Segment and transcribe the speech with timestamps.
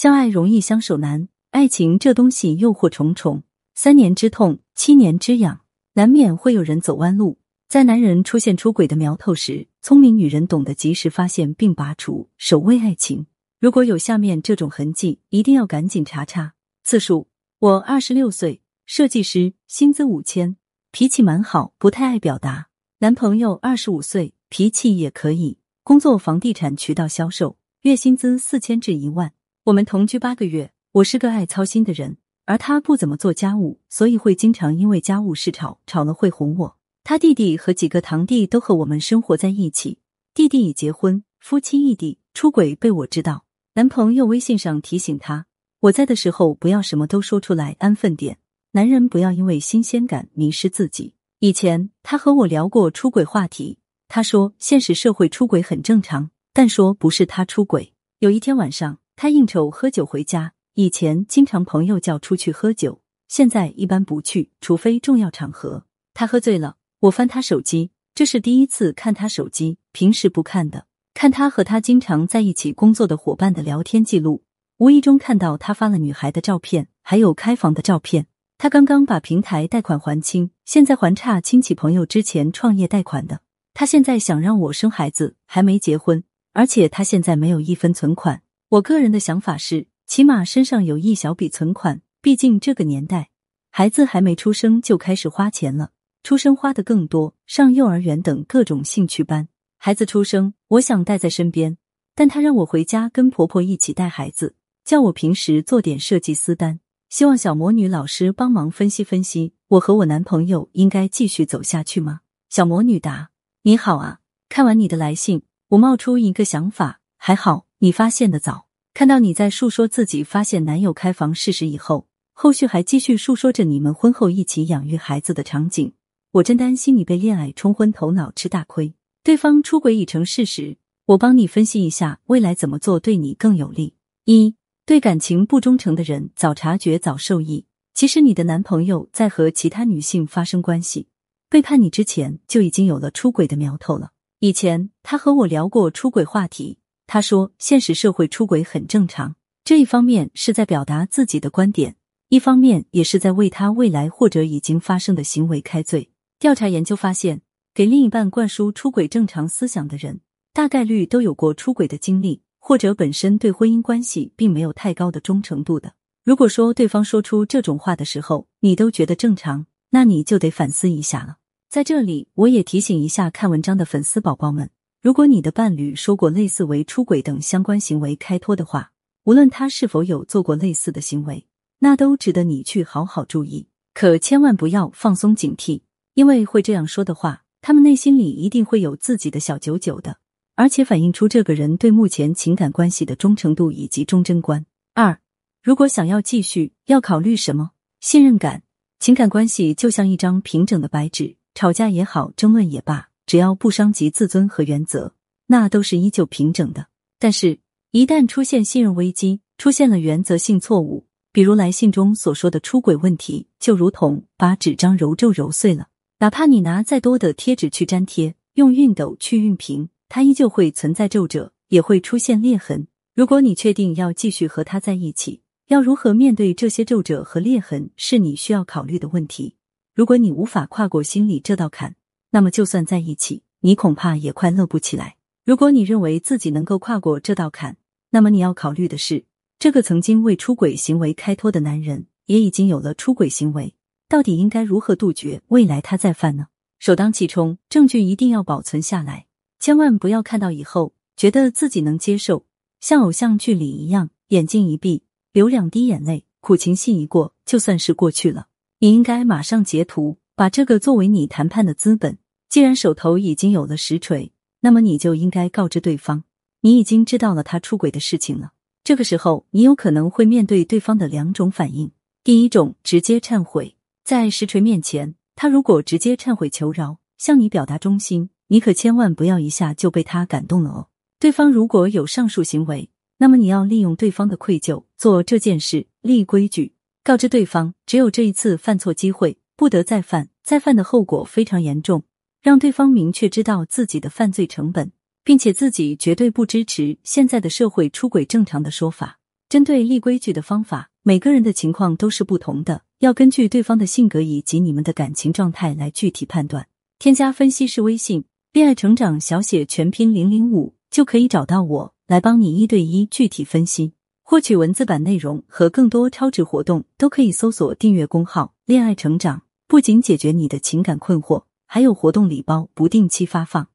[0.00, 3.42] 相爱容易相守难，爱情这东西诱惑重重，
[3.74, 5.62] 三年之痛，七年之痒，
[5.94, 7.40] 难免会有人走弯路。
[7.68, 13.26] 在男人出现出轨的苗头时，聪明女人懂得及时发现并拔除，守卫爱情。
[13.58, 16.54] 如果有下面这种痕迹，一定要赶紧查查。
[16.84, 17.26] 次数：
[17.58, 20.54] 我二十六岁，设计师，薪资五千，
[20.92, 22.68] 脾气蛮好，不太爱表达。
[23.00, 29.32] 男朋友二十五岁，脾气也可以，工作房地产渠道销售，月薪资四千至一万。
[29.68, 36.76] 我们同居八个月，我是个爱操心的人，而他不怎么做家务，所以会经常因为家务事吵，吵了会哄我。
[37.04, 39.98] 他弟弟和几个堂弟都和我们生活在一起，
[40.32, 43.44] 弟弟已结婚，夫妻异地，出轨被我知道。
[43.74, 45.44] 男朋友微信上提醒他，
[45.80, 48.38] 我在的时候不要什么都说出来，安分点。
[48.72, 51.12] 男人不要因为新鲜感迷失自己。
[51.40, 53.76] 以前他和我聊过出轨话题，
[54.08, 57.92] 他说现实社会出轨很正常，但说不是他出轨。
[58.20, 65.86] 有一天晚上，他应酬喝酒回家，以前经常朋友叫出去喝酒，现在一般不去，除非重要场合。
[66.14, 66.76] 他喝醉了。
[67.00, 70.86] 我翻他手机，这是第一次看他手机，平时不看的。
[71.14, 74.44] 看他和他经常在一起工作的伙伴的聊天记录，
[74.76, 78.28] 无意中看到他发了女孩的照片，还有开房的照片。
[78.56, 83.40] 他刚刚把平台贷款还清，现在还差亲戚朋友之前创业贷款的。
[83.74, 88.42] 他现在想让我生孩子，还没结婚，而且他现在没有一分存款。
[88.70, 93.30] 我个人的想法是，起码身上有一小笔存款，毕竟这个年代，
[93.70, 95.92] 孩子还没出生就开始花钱了。
[96.22, 99.48] 出生花的更多，上幼儿园等各种兴趣班。
[99.78, 101.78] 孩子出生，我想带在身边，
[102.14, 106.80] 但他让我回家跟婆婆一起带孩子，叫我平时做点设计私单。
[107.08, 112.20] 希望小魔女老师帮忙分析分析，我和我男朋友应该继续走下去吗？
[112.50, 113.30] 小魔女答：
[113.62, 118.66] 你好啊，看完你的来信，我冒出一个想法，还好你发现的早。
[118.92, 125.92] 看到你在述说自己发现男友开房事实以后，后续还继续述说着你们婚后一起养育孩子的场景。
[126.32, 130.76] 我真担心你被恋爱冲昏头脑吃大亏，对方出轨已成事实。
[131.06, 133.94] 我帮你分析一下未来怎么做对你更有利。
[134.24, 137.66] 一对感情不忠诚的人早察觉早受益。
[137.94, 141.06] 其实你的男朋友在和其他女性发生关系、
[141.48, 144.10] 背叛你之前就已经有了出轨的苗头了。
[144.40, 146.78] 以前他和我聊过出轨话题，
[147.08, 149.34] 他说现实社会出轨很正常。
[149.64, 151.96] 这一方面是在表达自己的观点，
[152.28, 156.10] 一方面也是在为他未来或者已经发生的行为开罪。
[156.38, 157.40] 调查研究发现，
[157.72, 160.20] 给另一半灌输出轨正常思想的人，
[160.52, 165.94] 大概率都有过出轨的经历，或者本身对婚姻关系并没有太高的忠诚度的。
[166.22, 171.38] 如果说对方说出这种话的时候，你都觉得正常，那你就得反思一下了。
[171.70, 178.90] 在这里，我也提醒一下看文章的粉丝宝宝们：如果你的伴侣说过类似为出轨等相关行为开脱的话，
[179.24, 181.46] 无论他是否有做过类似的行为，
[181.78, 185.82] 那都值得你去好好注意，可千万不要放松警惕。
[186.14, 190.18] 因为会这样说的话，他们内心里一定会有自己的小九九的，
[190.56, 194.66] 而且反映出这个人对目前情感关系的忠诚度以及忠贞观。
[194.94, 195.20] 二，
[195.62, 197.70] 如果想要继续，要考虑什么？
[198.00, 198.64] 信任感。
[198.98, 205.12] 情感关系就像一张平整的白纸，吵架也好，争论也罢，只要不伤及自尊和原则，
[205.48, 206.86] 那都是依旧平整的。
[207.18, 207.58] 但是，
[207.90, 215.88] 一旦出现信任危机，出现了原则性错误，比如来信中所说的出轨问题，就如同把纸张揉皱揉碎了。
[216.20, 222.86] 哪怕你拿再多的贴纸去粘贴，用熨斗去熨平，它依旧会存在皱褶，也会出现裂痕。
[223.14, 229.56] 如果你确定要继续和他在一起，要如何面对这些皱褶和裂痕，是你需要考虑的问题。
[229.94, 231.94] 如果你无法跨过心里这道坎，
[232.30, 235.16] 那么就算在一起，你恐怕也快乐不起来。
[235.44, 237.76] 如果你认为自己能够跨过这道坎，
[238.10, 239.24] 那么你要考虑的是，
[239.58, 243.74] 这个曾经为出轨行为开脱的男人，也已经有了出轨行为。
[244.08, 246.48] 到底应该如何杜绝未来他再犯呢？
[246.78, 249.26] 首当其冲，证据一定要保存下来，
[249.58, 252.44] 千万不要看到以后觉得自己能接受，
[252.80, 255.02] 像偶像剧里一样，眼睛一闭，
[255.32, 258.46] 流两滴眼泪，苦情戏一过，就算是过去了。
[258.78, 262.16] 你应该马上截图，把这个作为你谈判的资本。
[262.48, 264.30] 既然手头已经有了实锤，
[264.60, 266.22] 那么你就应该告知对方，
[266.60, 268.52] 你已经知道了他出轨的事情了。
[268.84, 271.90] 这个时候，你有可能会面对对方的两种反应：
[272.22, 273.74] 第一种，直接忏悔。
[274.04, 280.86] 在实锤面前，他如果直接忏悔求饶，向你表达忠心，你可千万不要一下就被他感动了哦。
[281.18, 292.04] 对方如果有上述行为，那么你要利用对方的愧疚做这件事，立规矩，告知对方只有这一次犯错机会，不得再犯，再犯的后果非常严重，
[292.40, 294.92] 让对方明确知道自己的犯罪成本，
[295.24, 299.18] 并且自己绝对不支持现在的社会出轨正常的说法。
[299.48, 306.68] 针对立规矩的方法，每个人的情况都是不同的，要根据对方的性格以及你们的感情状态来具体判断。
[307.00, 313.94] 添加分析师微信“恋爱成长”小写全拼零零五，就可以找到我来帮你一对一具体分析。
[314.22, 319.42] 获取文字版内容和更多超值活动，都可以搜索订阅公号“恋爱成长”。
[319.70, 323.66] 不仅解决你的情感困惑，还有活动礼包不定期发放。